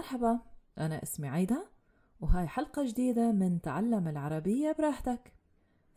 مرحبا 0.00 0.40
أنا 0.78 1.02
اسمي 1.02 1.28
عايدة 1.28 1.66
وهاي 2.20 2.46
حلقة 2.46 2.84
جديدة 2.84 3.32
من 3.32 3.60
تعلم 3.60 4.08
العربية 4.08 4.72
براحتك. 4.72 5.32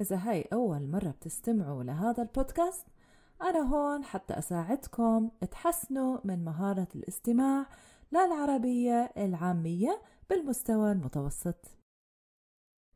إذا 0.01 0.15
هاي 0.15 0.41
أول 0.53 0.87
مرة 0.87 1.09
بتستمعوا 1.09 1.83
لهذا 1.83 2.23
البودكاست 2.23 2.87
أنا 3.41 3.59
هون 3.59 4.03
حتى 4.03 4.33
أساعدكم 4.33 5.29
تحسنوا 5.51 6.17
من 6.23 6.45
مهارة 6.45 6.87
الاستماع 6.95 7.65
للعربية 8.11 9.13
العامية 9.17 10.01
بالمستوى 10.29 10.91
المتوسط. 10.91 11.65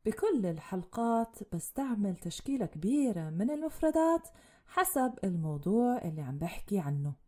بكل 0.04 0.46
الحلقات 0.46 1.54
بستعمل 1.54 2.16
تشكيلة 2.16 2.66
كبيرة 2.66 3.30
من 3.30 3.50
المفردات 3.50 4.28
حسب 4.66 5.14
الموضوع 5.24 5.98
اللي 5.98 6.22
عم 6.22 6.38
بحكي 6.38 6.78
عنه. 6.78 7.27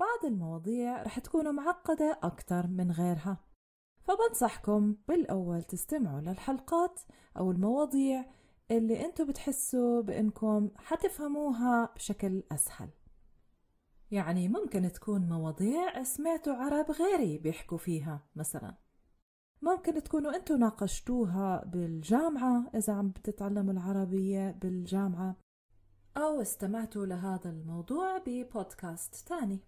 بعض 0.00 0.32
المواضيع 0.32 1.02
رح 1.02 1.18
تكون 1.18 1.54
معقدة 1.54 2.18
أكتر 2.22 2.66
من 2.66 2.90
غيرها. 2.90 3.44
فبنصحكم 4.02 4.96
بالأول 5.08 5.62
تستمعوا 5.62 6.20
للحلقات 6.20 7.00
أو 7.38 7.50
المواضيع 7.50 8.24
اللي 8.70 9.04
انتو 9.06 9.26
بتحسوا 9.26 10.02
بأنكم 10.02 10.70
حتفهموها 10.76 11.92
بشكل 11.94 12.42
أسهل. 12.52 12.88
يعني 14.10 14.48
ممكن 14.48 14.92
تكون 14.92 15.28
مواضيع 15.28 16.02
سمعتوا 16.02 16.54
عرب 16.54 16.90
غيري 16.90 17.38
بيحكوا 17.38 17.78
فيها 17.78 18.26
مثلا. 18.36 18.74
ممكن 19.62 20.02
تكونوا 20.02 20.36
انتو 20.36 20.56
ناقشتوها 20.56 21.64
بالجامعة 21.64 22.70
إذا 22.74 22.92
عم 22.92 23.08
بتتعلموا 23.08 23.72
العربية 23.72 24.50
بالجامعة 24.50 25.36
أو 26.16 26.40
استمعتوا 26.40 27.06
لهذا 27.06 27.50
الموضوع 27.50 28.18
ببودكاست 28.26 29.28
تاني. 29.28 29.60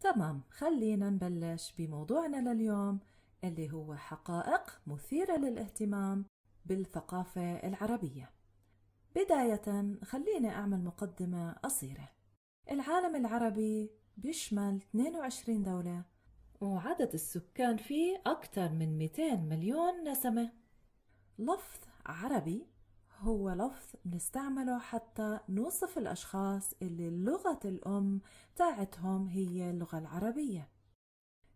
تمام 0.00 0.42
خلينا 0.50 1.10
نبلش 1.10 1.74
بموضوعنا 1.78 2.52
لليوم 2.52 3.00
اللي 3.44 3.72
هو 3.72 3.94
حقائق 3.94 4.80
مثيرة 4.86 5.36
للاهتمام 5.36 6.24
بالثقافة 6.66 7.56
العربية. 7.56 8.30
بداية 9.16 9.96
خليني 10.04 10.50
أعمل 10.50 10.84
مقدمة 10.84 11.52
قصيرة. 11.52 12.08
العالم 12.70 13.16
العربي 13.16 13.90
بيشمل 14.16 14.76
22 14.76 15.62
دولة 15.62 16.04
وعدد 16.60 17.10
السكان 17.14 17.76
فيه 17.76 18.22
أكثر 18.26 18.68
من 18.68 18.98
200 18.98 19.36
مليون 19.36 20.08
نسمة. 20.08 20.52
لفظ 21.38 21.80
عربي 22.06 22.66
هو 23.18 23.50
لفظ 23.50 23.96
بنستعمله 24.04 24.78
حتى 24.78 25.38
نوصف 25.48 25.98
الأشخاص 25.98 26.74
اللي 26.82 27.08
اللغة 27.08 27.60
الأم 27.64 28.20
تاعتهم 28.56 29.28
هي 29.28 29.70
اللغة 29.70 29.98
العربية. 29.98 30.68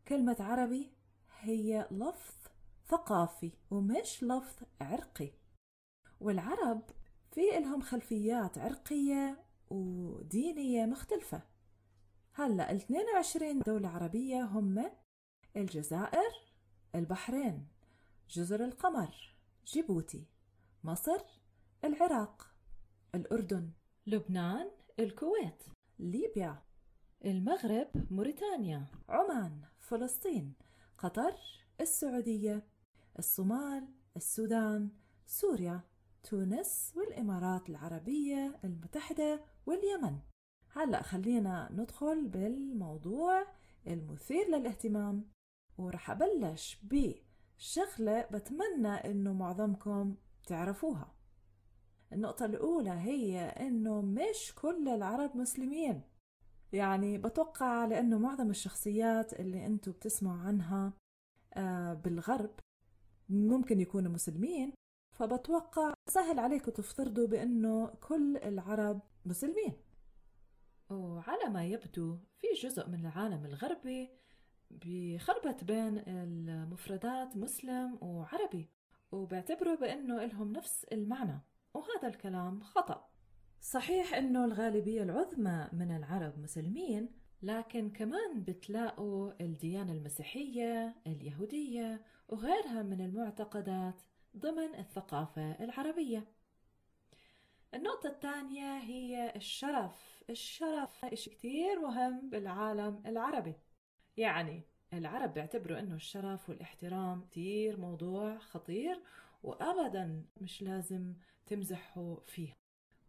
كلمة 0.08 0.36
عربي 0.40 0.90
هي 1.40 1.88
لفظ 1.90 2.34
ثقافي 2.88 3.52
ومش 3.70 4.22
لفظ 4.22 4.62
عرقي. 4.80 5.30
والعرب 6.20 6.82
في 7.32 7.58
إلهم 7.58 7.80
خلفيات 7.80 8.58
عرقية 8.58 9.44
ودينية 9.70 10.86
مختلفة. 10.86 11.42
هلأ 12.32 12.70
ال 12.70 12.76
22 12.76 13.58
دولة 13.58 13.88
عربية 13.88 14.42
هم 14.42 14.90
الجزائر 15.56 16.30
البحرين 16.94 17.66
جزر 18.30 18.64
القمر 18.64 19.34
جيبوتي 19.66 20.26
مصر 20.84 21.40
العراق 21.84 22.54
الأردن 23.14 23.70
لبنان 24.06 24.70
الكويت 24.98 25.62
ليبيا 25.98 26.62
المغرب 27.24 27.88
موريتانيا 28.10 28.86
عمان 29.08 29.60
فلسطين 29.78 30.54
قطر 30.98 31.34
السعودية 31.80 32.66
الصومال 33.18 33.88
السودان 34.16 34.90
سوريا 35.26 35.80
تونس 36.22 36.92
والإمارات 36.96 37.70
العربية 37.70 38.60
المتحدة 38.64 39.44
واليمن. 39.66 40.18
هلأ 40.72 41.02
خلينا 41.02 41.68
ندخل 41.72 42.28
بالموضوع 42.28 43.46
المثير 43.86 44.48
للاهتمام. 44.48 45.30
ورح 45.78 46.10
أبلش 46.10 46.78
بشغلة 46.82 48.28
بتمنى 48.32 48.94
إنه 48.94 49.32
معظمكم 49.32 50.16
تعرفوها. 50.46 51.19
النقطة 52.12 52.44
الأولى 52.44 52.90
هي 52.90 53.40
إنه 53.40 54.02
مش 54.02 54.54
كل 54.54 54.88
العرب 54.88 55.36
مسلمين. 55.36 56.02
يعني 56.72 57.18
بتوقع 57.18 57.84
لأنه 57.84 58.18
معظم 58.18 58.50
الشخصيات 58.50 59.40
اللي 59.40 59.66
أنتوا 59.66 59.92
بتسمعوا 59.92 60.38
عنها 60.38 60.92
آه، 61.54 61.94
بالغرب 61.94 62.50
ممكن 63.28 63.80
يكونوا 63.80 64.12
مسلمين. 64.12 64.72
فبتوقع 65.16 65.94
سهل 66.08 66.38
عليكم 66.38 66.70
تفترضوا 66.72 67.26
بأنه 67.26 67.86
كل 67.86 68.36
العرب 68.36 69.00
مسلمين. 69.26 69.72
وعلى 70.90 71.48
ما 71.48 71.64
يبدو 71.64 72.18
في 72.38 72.46
جزء 72.62 72.88
من 72.88 73.00
العالم 73.06 73.44
الغربي 73.44 74.10
بخربط 74.70 75.64
بين 75.64 75.98
المفردات 76.08 77.36
مسلم 77.36 77.98
وعربي 78.02 78.68
وبيعتبروا 79.12 79.74
بأنه 79.74 80.24
إلهم 80.24 80.52
نفس 80.52 80.84
المعنى. 80.84 81.40
وهذا 81.74 82.08
الكلام 82.08 82.62
خطأ. 82.62 83.08
صحيح 83.60 84.14
أنه 84.14 84.44
الغالبية 84.44 85.02
العظمى 85.02 85.68
من 85.72 85.96
العرب 85.96 86.38
مسلمين 86.38 87.08
لكن 87.42 87.90
كمان 87.90 88.44
بتلاقوا 88.44 89.32
الديانة 89.40 89.92
المسيحية 89.92 90.96
اليهودية 91.06 92.02
وغيرها 92.28 92.82
من 92.82 93.00
المعتقدات 93.00 94.02
ضمن 94.36 94.74
الثقافة 94.74 95.64
العربية. 95.64 96.24
النقطة 97.74 98.08
الثانية 98.08 98.78
هي 98.78 99.32
الشرف. 99.36 100.22
الشرف 100.30 101.04
إشي 101.04 101.30
كتير 101.30 101.80
مهم 101.80 102.30
بالعالم 102.30 103.02
العربي. 103.06 103.54
يعني 104.16 104.62
العرب 104.92 105.34
بيعتبروا 105.34 105.78
إنه 105.78 105.94
الشرف 105.94 106.48
والإحترام 106.48 107.20
كتير 107.20 107.80
موضوع 107.80 108.38
خطير 108.38 109.02
وابدا 109.42 110.24
مش 110.40 110.62
لازم 110.62 111.14
تمزحوا 111.46 112.16
فيه 112.26 112.52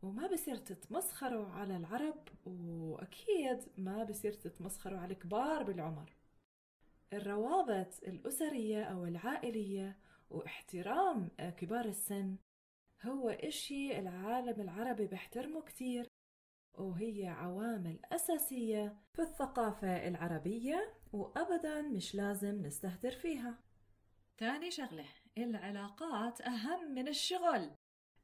وما 0.02 0.28
بصير 0.28 0.56
تتمسخروا 0.56 1.46
على 1.48 1.78
العرب 1.78 2.28
وأكيد 2.46 3.60
ما 3.78 4.04
بصير 4.04 4.34
تتمسخروا 4.34 5.00
على 5.00 5.14
الكبار 5.14 5.64
بالعمر. 5.64 6.16
الروابط 7.14 8.04
الأسرية 8.08 8.84
أو 8.84 9.06
العائلية 9.06 9.98
واحترام 10.30 11.30
كبار 11.58 11.86
السن 11.86 12.38
هو 13.06 13.30
إشي 13.30 14.00
العالم 14.00 14.62
العربي 14.62 15.08
بيحترمه 15.08 15.62
كتير 15.62 16.08
وهي 16.74 17.28
عوامل 17.28 18.00
أساسية 18.06 18.98
في 19.14 19.22
الثقافة 19.22 20.08
العربية 20.08 20.94
وأبدا 21.14 21.82
مش 21.82 22.16
لازم 22.16 22.66
نستهتر 22.66 23.12
فيها. 23.12 23.60
تاني 24.38 24.72
شغلة. 24.72 25.06
العلاقات 25.38 26.42
أهم 26.42 26.92
من 26.94 27.08
الشغل. 27.08 27.72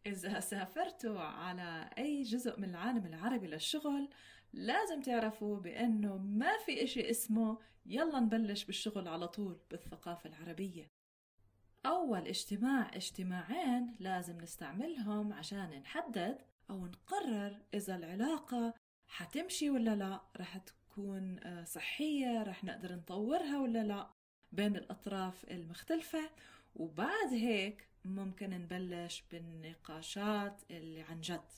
إذا 0.06 0.40
سافرتوا 0.40 1.20
على 1.20 1.90
أي 1.98 2.24
جزء 2.24 2.60
من 2.60 2.70
العالم 2.70 3.06
العربي 3.06 3.48
للشغل 3.48 4.10
لازم 4.54 5.02
تعرفوا 5.02 5.60
بأنه 5.60 6.18
ما 6.18 6.58
في 6.66 6.84
إشي 6.84 7.10
اسمه 7.10 7.58
يلا 7.86 8.20
نبلش 8.20 8.64
بالشغل 8.64 9.08
على 9.08 9.28
طول 9.28 9.60
بالثقافة 9.72 10.30
العربية. 10.30 10.92
أول 11.86 12.28
اجتماع 12.28 12.92
اجتماعين 12.96 13.96
لازم 14.00 14.42
نستعملهم 14.42 15.34
عشان 15.34 15.70
نحدد 15.70 16.38
أو 16.70 16.88
نقرر 16.88 17.62
إذا 17.74 17.96
العلاقة 17.96 18.74
حتمشي 19.08 19.70
ولا 19.70 19.96
لا 19.96 20.22
رح 20.38 20.58
تكون 20.58 21.40
آه، 21.44 21.64
صحية 21.64 22.44
رح 22.44 22.64
نقدر 22.64 22.96
نطورها 22.96 23.60
ولا 23.62 23.84
لا 23.84 24.10
بين 24.52 24.76
الأطراف 24.76 25.52
المختلفة. 25.52 26.30
وبعد 26.78 27.34
هيك 27.34 27.88
ممكن 28.06 28.50
نبلش 28.50 29.24
بالنقاشات 29.32 30.62
اللي 30.72 31.02
عن 31.02 31.22
جد. 31.22 31.52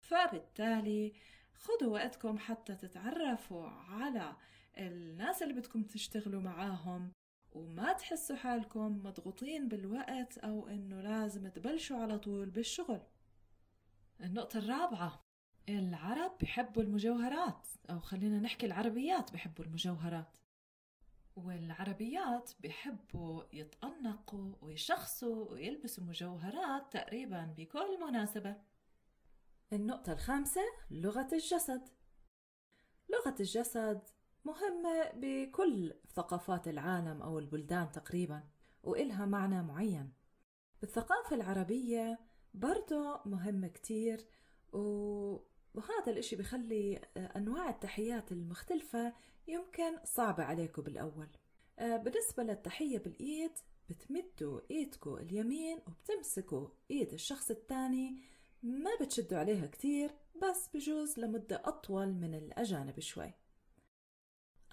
فبالتالي 0.00 1.12
خذوا 1.54 1.92
وقتكم 1.92 2.38
حتى 2.38 2.74
تتعرفوا 2.74 3.66
على 3.68 4.36
الناس 4.78 5.42
اللي 5.42 5.54
بدكم 5.54 5.82
تشتغلوا 5.82 6.40
معاهم 6.40 7.12
وما 7.52 7.92
تحسوا 7.92 8.36
حالكم 8.36 9.02
مضغوطين 9.04 9.68
بالوقت 9.68 10.38
أو 10.38 10.68
إنه 10.68 11.00
لازم 11.00 11.48
تبلشوا 11.48 11.96
على 11.96 12.18
طول 12.18 12.50
بالشغل. 12.50 13.00
النقطة 14.20 14.58
الرابعة 14.58 15.20
العرب 15.68 16.38
بحبوا 16.40 16.82
المجوهرات 16.82 17.66
أو 17.90 18.00
خلينا 18.00 18.40
نحكي 18.40 18.66
العربيات 18.66 19.32
بحبوا 19.32 19.64
المجوهرات. 19.64 20.39
والعربيات 21.46 22.50
بحبوا 22.60 23.42
يتأنقوا 23.52 24.54
ويشخصوا 24.62 25.50
ويلبسوا 25.50 26.04
مجوهرات 26.04 26.92
تقريبا 26.92 27.54
بكل 27.56 28.00
مناسبة. 28.00 28.56
النقطة 29.72 30.12
الخامسة 30.12 30.60
لغة 30.90 31.28
الجسد. 31.32 31.88
لغة 33.08 33.34
الجسد 33.40 34.02
مهمة 34.44 35.10
بكل 35.14 35.94
ثقافات 36.14 36.68
العالم 36.68 37.22
أو 37.22 37.38
البلدان 37.38 37.92
تقريبا 37.92 38.44
وإلها 38.82 39.26
معنى 39.26 39.62
معين. 39.62 40.12
بالثقافة 40.80 41.36
العربية 41.36 42.18
برضو 42.54 43.18
مهم 43.26 43.66
كتير 43.66 44.26
وهذا 45.74 46.06
الإشي 46.08 46.36
بخلي 46.36 46.96
أنواع 47.16 47.68
التحيات 47.68 48.32
المختلفة 48.32 49.14
يمكن 49.48 49.98
صعبة 50.04 50.42
عليكم 50.44 50.82
بالأول. 50.82 51.28
آه، 51.78 51.96
بالنسبة 51.96 52.42
للتحية 52.42 52.98
بالإيد 52.98 53.52
بتمدوا 53.88 54.60
إيدكم 54.70 55.14
اليمين 55.14 55.80
وبتمسكوا 55.86 56.68
إيد 56.90 57.12
الشخص 57.12 57.50
الثاني. 57.50 58.22
ما 58.62 58.90
بتشدوا 59.00 59.38
عليها 59.38 59.66
كتير 59.66 60.10
بس 60.42 60.68
بجوز 60.74 61.18
لمدة 61.18 61.62
أطول 61.64 62.14
من 62.14 62.34
الأجانب 62.34 63.00
شوي. 63.00 63.34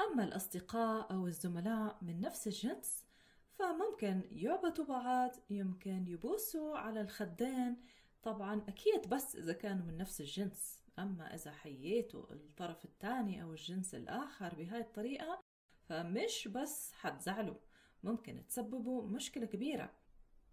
أما 0.01 0.23
الأصدقاء 0.23 1.13
أو 1.13 1.27
الزملاء 1.27 1.97
من 2.01 2.21
نفس 2.21 2.47
الجنس 2.47 3.05
فممكن 3.53 4.21
يعبطوا 4.31 4.85
بعض 4.85 5.31
يمكن 5.49 6.07
يبوسوا 6.07 6.77
على 6.77 7.01
الخدين. 7.01 7.77
طبعا 8.23 8.61
أكيد 8.67 9.09
بس 9.09 9.35
إذا 9.35 9.53
كانوا 9.53 9.85
من 9.85 9.97
نفس 9.97 10.21
الجنس. 10.21 10.86
أما 10.99 11.35
إذا 11.35 11.51
حييتوا 11.51 12.33
الطرف 12.33 12.85
الثاني 12.85 13.43
أو 13.43 13.51
الجنس 13.51 13.95
الآخر 13.95 14.55
بهاي 14.55 14.81
الطريقة 14.81 15.43
فمش 15.83 16.47
بس 16.47 16.91
حتزعلوا 16.93 17.57
ممكن 18.03 18.47
تسببوا 18.47 19.07
مشكلة 19.07 19.45
كبيرة 19.45 19.91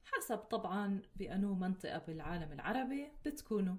حسب 0.04 0.38
طبعا 0.38 1.02
بأنو 1.16 1.54
منطقة 1.54 1.98
بالعالم 1.98 2.52
العربي 2.52 3.12
بتكونوا. 3.26 3.76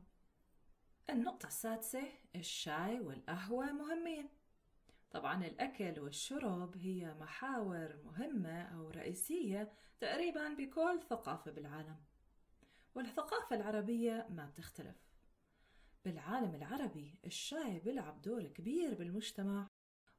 النقطة 1.09 1.47
السادسة 1.47 2.03
الشاي 2.35 2.99
والقهوة 2.99 3.71
مهمين. 3.71 4.29
طبعا 5.11 5.45
الأكل 5.45 5.99
والشرب 5.99 6.77
هي 6.77 7.13
محاور 7.13 7.95
مهمة 8.03 8.61
أو 8.61 8.89
رئيسية 8.89 9.71
تقريبا 9.99 10.53
بكل 10.53 10.99
ثقافة 11.09 11.51
بالعالم 11.51 11.97
والثقافة 12.95 13.55
العربية 13.55 14.27
ما 14.29 14.45
بتختلف. 14.45 15.04
بالعالم 16.05 16.55
العربي 16.55 17.19
الشاي 17.25 17.79
بيلعب 17.79 18.21
دور 18.21 18.47
كبير 18.47 18.93
بالمجتمع 18.95 19.69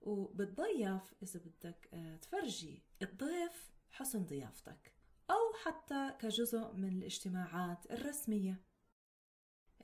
وبتضيف 0.00 1.14
إذا 1.22 1.40
بدك 1.40 1.88
آه، 1.92 2.16
تفرجي 2.16 2.82
الضيف 3.02 3.72
حسن 3.90 4.24
ضيافتك 4.24 4.92
أو 5.30 5.52
حتى 5.64 6.14
كجزء 6.18 6.72
من 6.72 6.88
الاجتماعات 6.88 7.90
الرسمية. 7.90 8.62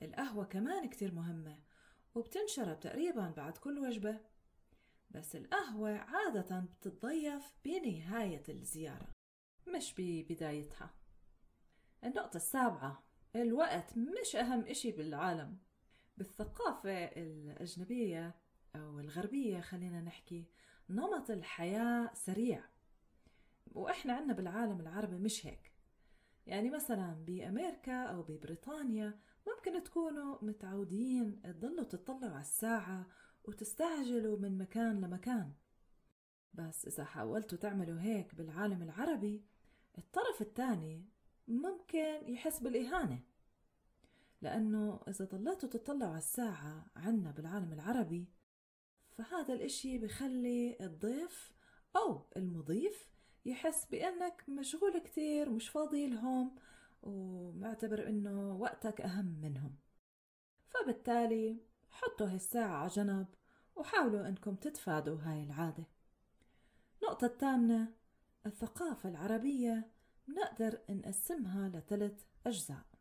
القهوة 0.01 0.45
كمان 0.45 0.89
كتير 0.89 1.13
مهمة 1.13 1.63
وبتنشرب 2.15 2.79
تقريبا 2.79 3.29
بعد 3.29 3.57
كل 3.57 3.79
وجبة. 3.79 4.19
بس 5.09 5.35
القهوة 5.35 5.97
عادة 5.97 6.59
بتتضيف 6.59 7.53
بنهاية 7.65 8.43
الزيارة 8.49 9.07
مش 9.67 9.93
ببدايتها. 9.97 10.93
النقطة 12.03 12.37
السابعة 12.37 13.03
الوقت 13.35 13.97
مش 13.97 14.35
أهم 14.35 14.65
إشي 14.65 14.91
بالعالم. 14.91 15.59
بالثقافة 16.17 17.05
الأجنبية 17.05 18.35
أو 18.75 18.99
الغربية 18.99 19.59
خلينا 19.59 20.01
نحكي 20.01 20.45
نمط 20.89 21.31
الحياة 21.31 22.13
سريع. 22.13 22.63
وإحنا 23.71 24.13
عنا 24.13 24.33
بالعالم 24.33 24.79
العربي 24.79 25.17
مش 25.17 25.45
هيك. 25.47 25.71
يعني 26.47 26.69
مثلا 26.69 27.23
بأمريكا 27.27 28.03
أو 28.03 28.21
ببريطانيا 28.21 29.19
ممكن 29.47 29.83
تكونوا 29.83 30.37
متعودين 30.41 31.41
تضلوا 31.41 31.83
تطلعوا 31.83 32.31
على 32.31 32.41
الساعة 32.41 33.07
وتستعجلوا 33.43 34.39
من 34.39 34.57
مكان 34.57 35.01
لمكان. 35.01 35.53
بس 36.53 36.85
إذا 36.85 37.03
حاولتوا 37.03 37.57
تعملوا 37.57 38.01
هيك 38.01 38.35
بالعالم 38.35 38.81
العربي 38.81 39.45
الطرف 39.97 40.41
الثاني 40.41 41.05
ممكن 41.47 42.27
يحس 42.27 42.59
بالإهانة. 42.59 43.19
لأنه 44.43 44.99
إذا 45.07 45.25
ضليتوا 45.25 45.69
تطلعوا 45.69 46.09
على 46.09 46.17
الساعة 46.17 46.85
عنا 46.95 47.31
بالعالم 47.31 47.73
العربي 47.73 48.27
فهذا 49.17 49.53
الإشي 49.53 49.97
بخلي 49.97 50.77
الضيف 50.81 51.53
أو 51.95 52.25
المضيف 52.37 53.09
يحس 53.45 53.85
بأنك 53.85 54.43
مشغول 54.49 54.99
كتير 54.99 55.49
مش 55.49 55.69
فاضي 55.69 56.07
لهم 56.07 56.55
ومعتبر 57.03 58.07
إنه 58.09 58.55
وقتك 58.55 59.01
أهم 59.01 59.39
منهم. 59.41 59.75
فبالتالي 60.69 61.57
حطوا 61.89 62.27
هالساعة 62.27 62.77
على 62.77 62.89
جنب 62.89 63.27
وحاولوا 63.75 64.27
إنكم 64.27 64.55
تتفادوا 64.55 65.17
هاي 65.21 65.43
العادة. 65.43 65.83
النقطة 67.01 67.25
الثامنة 67.25 67.93
الثقافة 68.45 69.09
العربية 69.09 69.91
نقدر 70.27 70.79
نقسمها 70.89 71.69
لثلاث 71.69 72.25
أجزاء. 72.47 72.92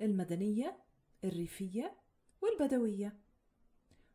المدنية 0.00 0.78
الريفية 1.24 1.96
والبدوية. 2.42 3.16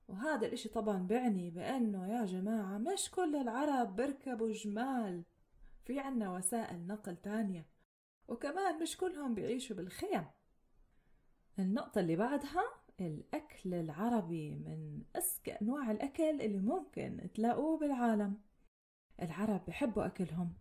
وهذا 0.08 0.48
الإشي 0.48 0.70
طبعا 0.70 1.08
بعني 1.08 1.50
بأنه 1.50 2.08
يا 2.08 2.26
جماعة 2.26 2.78
مش 2.78 3.12
كل 3.12 3.36
العرب 3.36 3.96
بيركبوا 3.96 4.52
جمال. 4.52 5.24
في 5.86 6.00
عنا 6.00 6.32
وسائل 6.32 6.88
نقل 6.88 7.16
تانية 7.18 7.68
وكمان 8.28 8.82
مش 8.82 8.98
كلهم 8.98 9.36
بيعيشوا 9.36 9.76
بالخيم. 9.76 10.26
النقطة 11.60 12.00
اللي 12.00 12.16
بعدها 12.16 12.64
الأكل 13.00 13.74
العربي 13.74 14.56
من 14.56 15.04
أذكى 15.16 15.52
أنواع 15.52 15.92
الأكل 15.92 16.42
اللي 16.42 16.60
ممكن 16.60 17.30
تلاقوه 17.34 17.80
بالعالم. 17.80 18.42
العرب 19.22 19.66
بحبوا 19.66 20.06
أكلهم 20.06 20.54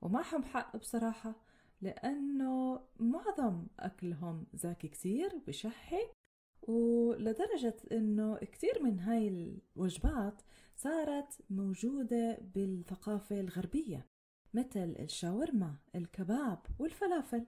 ومعهم 0.00 0.44
حق 0.44 0.76
بصراحة. 0.76 1.34
لأنه 1.80 2.80
معظم 2.98 3.66
أكلهم 3.78 4.46
زاكي 4.54 4.88
كتير 4.88 5.38
بشحي 5.46 6.08
ولدرجة 6.62 7.76
إنه 7.92 8.36
كتير 8.36 8.82
من 8.82 9.00
هاي 9.00 9.28
الوجبات 9.28 10.42
صارت 10.76 11.42
موجودة 11.50 12.38
بالثقافة 12.54 13.40
الغربية 13.40 14.06
مثل 14.54 14.96
الشاورما 14.98 15.76
الكباب 15.94 16.58
والفلافل. 16.78 17.46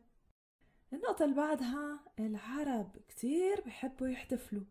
النقطة 0.93 1.25
اللي 1.25 1.37
بعدها 1.37 2.01
العرب 2.19 2.97
كتير 3.09 3.61
بحبوا 3.67 4.09
يحتفلوا. 4.09 4.65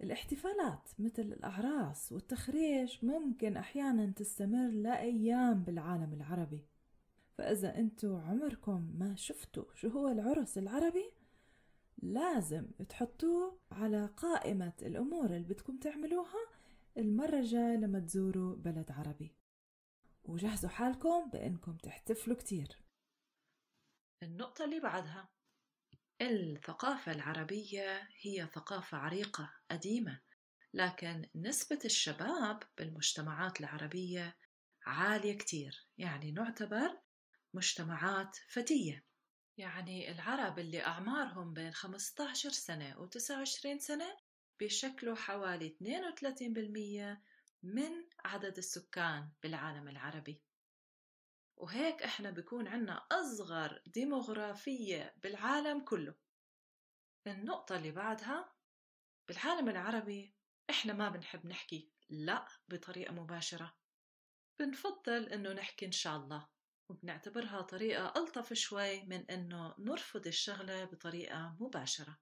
الاحتفالات 0.00 0.90
مثل 0.98 1.22
الأعراس 1.22 2.12
والتخريج 2.12 3.04
ممكن 3.04 3.56
أحيانا 3.56 4.06
تستمر 4.06 4.68
لأيام 4.70 5.62
بالعالم 5.62 6.12
العربي. 6.12 6.69
فإذا 7.40 7.78
أنتوا 7.78 8.20
عمركم 8.20 8.94
ما 8.98 9.16
شفتوا 9.16 9.64
شو 9.74 9.88
هو 9.88 10.08
العرس 10.08 10.58
العربي 10.58 11.12
لازم 12.02 12.70
تحطوه 12.70 13.60
على 13.70 14.06
قائمة 14.06 14.72
الأمور 14.82 15.26
اللي 15.26 15.48
بدكم 15.48 15.76
تعملوها 15.76 16.46
المرة 16.96 17.38
الجاية 17.38 17.76
لما 17.76 18.00
تزوروا 18.00 18.56
بلد 18.56 18.92
عربي. 18.92 19.36
وجهزوا 20.24 20.70
حالكم 20.70 21.30
بأنكم 21.30 21.76
تحتفلوا 21.76 22.36
كتير. 22.36 22.82
النقطة 24.22 24.64
اللي 24.64 24.80
بعدها. 24.80 25.28
الثقافة 26.20 27.12
العربية 27.12 28.08
هي 28.22 28.46
ثقافة 28.46 28.98
عريقة 28.98 29.52
قديمة 29.70 30.20
لكن 30.74 31.28
نسبة 31.34 31.78
الشباب 31.84 32.62
بالمجتمعات 32.78 33.60
العربية 33.60 34.36
عالية 34.86 35.38
كتير. 35.38 35.86
يعني 35.98 36.32
نعتبر 36.32 37.09
مجتمعات 37.54 38.36
فتية. 38.48 39.04
يعني 39.58 40.10
العرب 40.10 40.58
اللي 40.58 40.86
أعمارهم 40.86 41.52
بين 41.52 41.72
15 41.72 42.50
سنة 42.50 43.00
و 43.00 43.06
29 43.06 43.78
سنة 43.78 44.16
بيشكلوا 44.58 45.16
حوالي 45.16 45.68
32% 45.68 47.22
من 47.62 48.08
عدد 48.24 48.58
السكان 48.58 49.32
بالعالم 49.42 49.88
العربي. 49.88 50.42
وهيك 51.56 52.02
إحنا 52.02 52.30
بيكون 52.30 52.68
عنا 52.68 53.06
أصغر 53.12 53.82
ديموغرافية 53.86 55.14
بالعالم 55.22 55.84
كله. 55.84 56.14
النقطة 57.26 57.76
اللي 57.76 57.90
بعدها 57.90 58.52
بالعالم 59.28 59.68
العربي 59.68 60.34
إحنا 60.70 60.92
ما 60.92 61.08
بنحب 61.08 61.46
نحكي 61.46 61.92
لا 62.08 62.48
بطريقة 62.68 63.12
مباشرة. 63.14 63.76
بنفضل 64.58 65.28
إنه 65.28 65.52
نحكي 65.52 65.86
إن 65.86 65.92
شاء 65.92 66.16
الله. 66.16 66.48
وبنعتبرها 66.90 67.60
طريقة 67.60 68.12
ألطف 68.16 68.52
شوي 68.52 69.02
من 69.02 69.30
إنه 69.30 69.74
نرفض 69.78 70.26
الشغلة 70.26 70.84
بطريقة 70.84 71.56
مباشرة. 71.60 72.18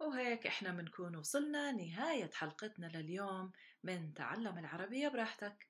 وهيك 0.00 0.46
إحنا 0.46 0.70
بنكون 0.70 1.16
وصلنا 1.16 1.72
نهاية 1.72 2.30
حلقتنا 2.30 2.86
لليوم 2.86 3.52
من 3.82 4.14
تعلم 4.14 4.58
العربية 4.58 5.08
براحتك. 5.08 5.68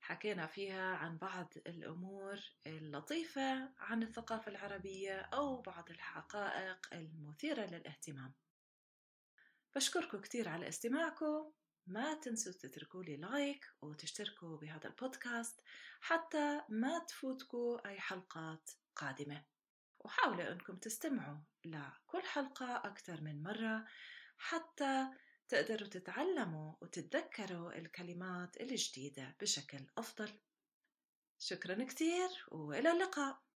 حكينا 0.00 0.46
فيها 0.46 0.96
عن 0.96 1.18
بعض 1.18 1.52
الأمور 1.66 2.40
اللطيفة 2.66 3.68
عن 3.78 4.02
الثقافة 4.02 4.50
العربية 4.50 5.20
أو 5.20 5.62
بعض 5.62 5.90
الحقائق 5.90 6.88
المثيرة 6.92 7.66
للاهتمام. 7.66 8.32
بشكركم 9.76 10.20
كتير 10.20 10.48
على 10.48 10.68
استماعكم. 10.68 11.52
ما 11.90 12.14
تنسوا 12.14 12.52
تتركوا 12.52 13.02
لي 13.02 13.16
لايك 13.16 13.66
وتشتركوا 13.82 14.56
بهذا 14.56 14.86
البودكاست 14.88 15.60
حتى 16.00 16.60
ما 16.68 16.98
تفوتكوا 16.98 17.88
أي 17.88 18.00
حلقات 18.00 18.70
قادمة. 18.96 19.44
وحاولوا 19.98 20.52
أنكم 20.52 20.76
تستمعوا 20.76 21.38
لكل 21.64 22.22
حلقة 22.22 22.76
أكثر 22.76 23.20
من 23.20 23.42
مرة 23.42 23.84
حتى 24.38 25.08
تقدروا 25.48 25.88
تتعلموا 25.88 26.74
وتتذكروا 26.80 27.78
الكلمات 27.78 28.60
الجديدة 28.60 29.36
بشكل 29.40 29.86
أفضل. 29.98 30.40
شكرا 31.38 31.84
كتير 31.84 32.28
وإلى 32.48 32.92
اللقاء. 32.92 33.49